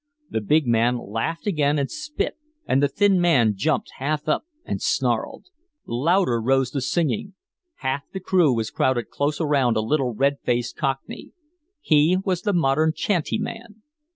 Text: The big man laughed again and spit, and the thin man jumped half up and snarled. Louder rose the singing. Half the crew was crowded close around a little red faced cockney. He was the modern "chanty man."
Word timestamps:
The 0.31 0.41
big 0.41 0.65
man 0.65 0.97
laughed 0.97 1.45
again 1.45 1.77
and 1.77 1.91
spit, 1.91 2.35
and 2.65 2.81
the 2.81 2.87
thin 2.87 3.21
man 3.21 3.53
jumped 3.55 3.91
half 3.99 4.27
up 4.27 4.45
and 4.65 4.81
snarled. 4.81 5.45
Louder 5.85 6.41
rose 6.41 6.71
the 6.71 6.81
singing. 6.81 7.35
Half 7.85 8.09
the 8.11 8.19
crew 8.19 8.51
was 8.51 8.71
crowded 8.71 9.11
close 9.11 9.39
around 9.39 9.77
a 9.77 9.81
little 9.81 10.15
red 10.15 10.39
faced 10.43 10.75
cockney. 10.75 11.33
He 11.81 12.17
was 12.17 12.41
the 12.41 12.51
modern 12.51 12.93
"chanty 12.95 13.37
man." 13.37 13.83